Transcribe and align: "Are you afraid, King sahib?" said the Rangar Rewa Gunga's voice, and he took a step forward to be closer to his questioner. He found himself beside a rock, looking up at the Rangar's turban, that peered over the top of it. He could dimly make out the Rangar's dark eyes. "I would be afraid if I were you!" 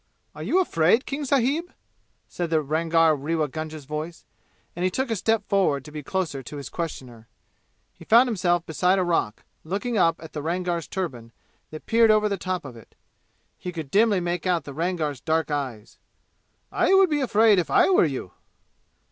"Are 0.33 0.41
you 0.41 0.59
afraid, 0.59 1.05
King 1.05 1.25
sahib?" 1.25 1.71
said 2.27 2.49
the 2.49 2.63
Rangar 2.63 3.15
Rewa 3.15 3.47
Gunga's 3.47 3.85
voice, 3.85 4.25
and 4.75 4.83
he 4.83 4.89
took 4.89 5.11
a 5.11 5.15
step 5.15 5.47
forward 5.47 5.85
to 5.85 5.91
be 5.91 6.01
closer 6.01 6.41
to 6.41 6.57
his 6.57 6.69
questioner. 6.71 7.27
He 7.93 8.03
found 8.05 8.27
himself 8.27 8.65
beside 8.65 8.97
a 8.97 9.03
rock, 9.03 9.43
looking 9.63 9.99
up 9.99 10.15
at 10.19 10.33
the 10.33 10.41
Rangar's 10.41 10.87
turban, 10.87 11.31
that 11.69 11.85
peered 11.85 12.09
over 12.09 12.27
the 12.27 12.35
top 12.37 12.65
of 12.65 12.75
it. 12.75 12.95
He 13.59 13.71
could 13.71 13.91
dimly 13.91 14.19
make 14.19 14.47
out 14.47 14.63
the 14.63 14.73
Rangar's 14.73 15.21
dark 15.21 15.51
eyes. 15.51 15.99
"I 16.71 16.95
would 16.95 17.11
be 17.11 17.21
afraid 17.21 17.59
if 17.59 17.69
I 17.69 17.91
were 17.91 18.05
you!" 18.05 18.31